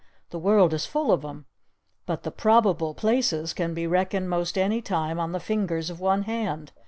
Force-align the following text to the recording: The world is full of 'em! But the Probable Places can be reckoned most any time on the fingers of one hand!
The 0.31 0.39
world 0.39 0.73
is 0.73 0.87
full 0.87 1.11
of 1.11 1.23
'em! 1.23 1.45
But 2.07 2.23
the 2.23 2.31
Probable 2.31 2.95
Places 2.95 3.53
can 3.53 3.75
be 3.75 3.85
reckoned 3.85 4.31
most 4.31 4.57
any 4.57 4.81
time 4.81 5.19
on 5.19 5.31
the 5.31 5.39
fingers 5.39 5.91
of 5.91 5.99
one 5.99 6.23
hand! 6.23 6.71